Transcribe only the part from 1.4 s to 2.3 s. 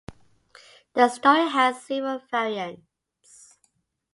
has several